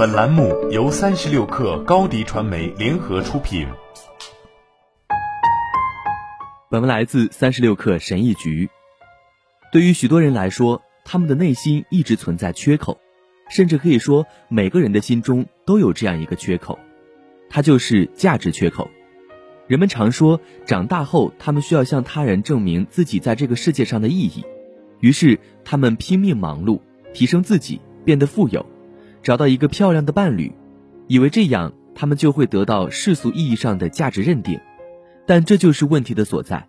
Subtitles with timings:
[0.00, 3.68] 本栏目由三十六氪高低传媒联合出品。
[6.70, 8.70] 本文来自三十六氪神译局。
[9.70, 12.98] 对于许多人来说，他们的内心一直存在缺口，
[13.50, 16.78] 甚至可以说每个人的心中都有这样一个缺口，
[17.50, 18.88] 它就是价值缺口。
[19.66, 24.46] 人们常说，长大后他们需要向他人证明自己在这个世界上的意义，
[25.00, 26.80] 于是他们拼命忙碌，
[27.12, 28.64] 提升自己，变得富有，
[29.22, 30.52] 找到一个漂亮的伴侣，
[31.06, 34.60] 以为这样他们就会得到世俗意义上的价值认定。
[35.26, 36.66] 但这就是问题的所在。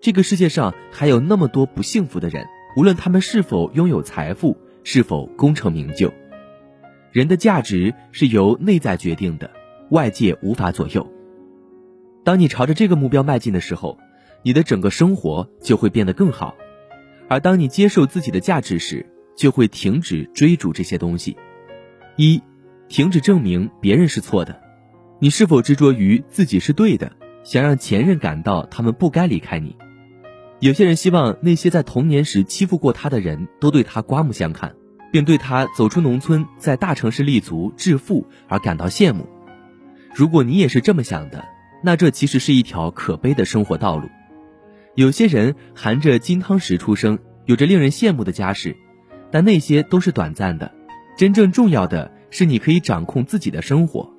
[0.00, 6.12] 这个世界上还有那么多不幸福的人，无论他们是否拥有财富，是否功成名就。
[7.10, 9.50] 人的价值是由内在决定的，
[9.90, 11.10] 外界无法左右。
[12.22, 13.98] 当你朝着这个目标迈进的时候，
[14.42, 16.54] 你的整个生活就会变得更好；
[17.28, 21.36] 而当你接受自己的价值时，就会停止追逐这些东西。
[22.16, 22.42] 一，
[22.88, 24.60] 停止证明别人是错的。
[25.20, 27.12] 你是否执着于自己是对的，
[27.44, 29.76] 想让前任感到他们不该离开你？
[30.60, 34.74] 有些人希望那些在童年时欺负过他的人都对他刮目相看，
[35.12, 39.28] 并对他走出农村，在大城市立足致富而感到羡慕。
[40.14, 41.44] 如果你也是这么想的，
[41.82, 44.08] 那这其实是一条可悲的生活道路。
[44.94, 48.74] 有些人含着金汤匙出生，有着令人羡慕的家世，
[49.30, 50.72] 但那些都是短暂的。
[51.16, 54.10] 真正重要的是，你可以掌控自己的生活，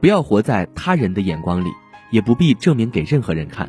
[0.00, 1.68] 不要活在他人的眼光里，
[2.12, 3.68] 也不必证明给任何人看。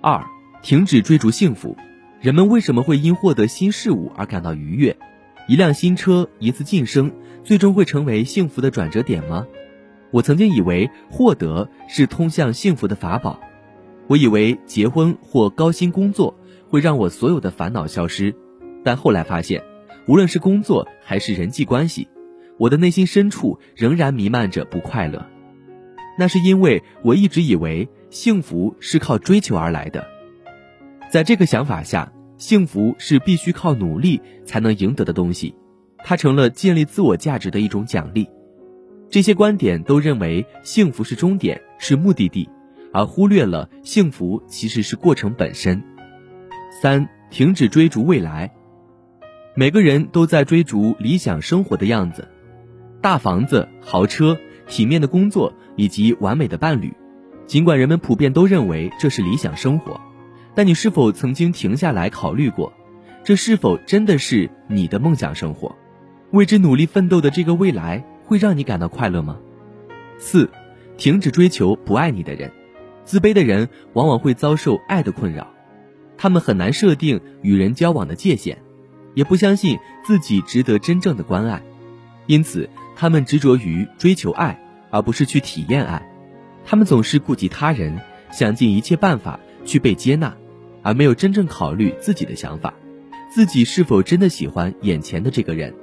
[0.00, 0.24] 二，
[0.62, 1.76] 停止追逐幸福。
[2.20, 4.96] 人们为什么会因获得新事物而感到愉悦？
[5.48, 7.10] 一辆新车，一次晋升，
[7.42, 9.44] 最终会成为幸福的转折点吗？
[10.12, 13.40] 我曾经以为获得是通向幸福的法宝，
[14.06, 18.32] 我以为结婚或高薪工作会让我所有的烦恼消失，
[18.84, 19.60] 但后来发现，
[20.06, 22.06] 无论是工作还是人际关系，
[22.62, 25.26] 我的内心深处仍然弥漫着不快乐。
[26.16, 30.06] 那是因为我一直以为幸福是靠追求而来的，
[31.10, 35.56] 在这个想法下，幸福是必须靠努力才能赢得的东西，
[36.04, 38.28] 它成了建立自我价值的一种奖励。
[39.10, 42.48] 这些观点都认为幸福是终点，是目的地，
[42.92, 45.82] 而忽略了幸福其实是过程本身。
[46.80, 48.54] 三，停止追逐未来。
[49.56, 52.28] 每个人都在追逐理想生活的样子，
[53.02, 56.90] 大房子、豪车、体面的工作以及完美的伴侣。
[57.46, 60.00] 尽管人们普遍都认为这是理想生活，
[60.54, 62.72] 但你是否曾经停下来考虑过，
[63.22, 65.76] 这是否真的是你的梦想生活？
[66.30, 68.02] 为之努力奋斗的这个未来。
[68.24, 69.36] 会让你感到快乐吗？
[70.16, 70.48] 四，
[70.96, 72.50] 停止追求不爱你的人。
[73.04, 75.48] 自卑的人往往会遭受爱的困扰，
[76.16, 78.56] 他们很难设定与人交往的界限，
[79.12, 81.62] 也不相信自己值得真正的关爱，
[82.26, 84.58] 因此他们执着于追求爱，
[84.90, 86.06] 而不是去体验爱。
[86.64, 90.34] 他们总是顾及他人，想尽一切办法去被接纳，
[90.82, 92.72] 而没有真正考虑自己的想法，
[93.34, 95.74] 自己是否真的喜欢眼前的这个人。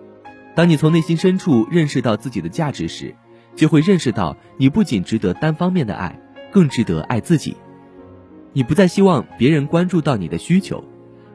[0.55, 3.13] 当你从内心深处认识到自己的价值时，
[3.55, 6.17] 就会认识到你不仅值得单方面的爱，
[6.51, 7.55] 更值得爱自己。
[8.53, 10.83] 你不再希望别人关注到你的需求，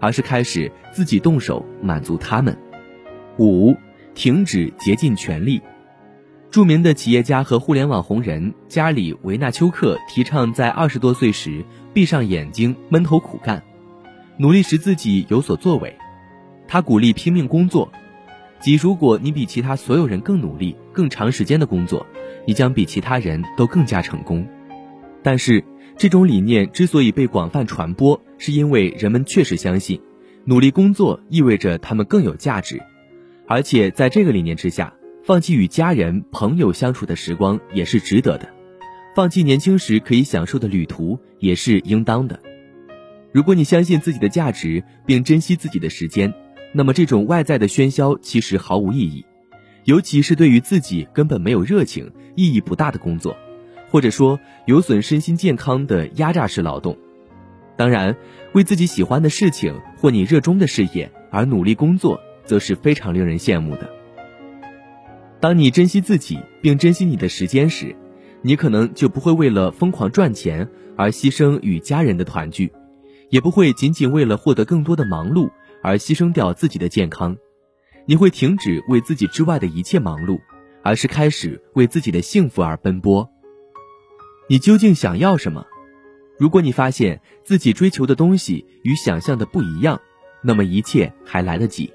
[0.01, 2.57] 而是开始自己动手满足他们。
[3.39, 3.75] 五，
[4.15, 5.61] 停止竭尽全力。
[6.51, 13.63] 著名的企业家和互联网红人加里·维纳丘克提倡在二十多岁时闭上眼睛闷头苦干，
[14.39, 15.97] 努力使自己有所作为。
[16.69, 17.91] 他鼓励拼命工作。
[18.61, 22.07] 即如果你比其他所有人更努力、更长时间的工作，
[22.47, 24.47] 你将比其他人都更加成功。
[25.23, 25.63] 但是，
[25.99, 30.01] 这种理念之所以被广泛传播，是因为人们确实相信，
[30.47, 32.81] 努力工作意味着他们更有价值，
[33.47, 38.49] 而且在这个理念之下，放弃与家人、朋友相处的时光也是值得的，
[39.15, 42.41] 放弃年轻时可以享受的旅途也是应当的。
[43.33, 46.33] 如果你相信自己的价值，并珍惜自己的时间。
[46.77, 49.25] 那么，这种外在的喧嚣其实毫无意义，
[49.85, 53.37] 尤其是对于自己根本没有热情、意义不大的工作，
[53.91, 56.99] 或者说有损身心健康的压榨式劳动。
[57.77, 58.17] 当然，
[58.55, 63.91] 为自己喜欢的事情或你热衷的事业而努力工作，则是非常令人羡慕的。
[65.41, 67.95] 当你珍惜自己并珍惜你的时间时，
[68.43, 72.73] 你可能就不会为了疯狂赚钱而牺牲与家人的团聚，
[73.31, 75.51] 也不会仅仅为了获得更多的忙碌。
[75.87, 77.37] 而牺牲掉自己的健康，
[78.07, 80.41] 你会停止为自己之外的一切忙碌，
[80.83, 83.29] 而是开始为自己的幸福而奔波。
[84.49, 85.67] 你究竟想要什么？
[86.39, 90.01] 如果你发现自己追求的东西与想象的不一样，
[90.43, 91.93] 那么一切还来得及。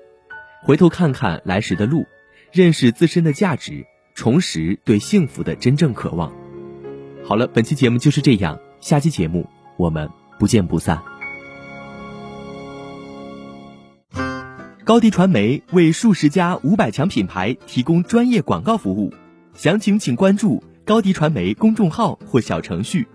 [0.61, 2.05] 回头看看来时的路，
[2.51, 6.33] 认识自身的价值，重拾对幸福的真正渴望。
[7.23, 9.47] 好了，本期节目就是这样，下期节目
[9.77, 11.01] 我们不见不散。
[14.83, 19.13] 高迪传媒为数十家五百强品牌提供专业广告服务，
[19.53, 23.07] 详情请关注高迪传媒公众号或小程序。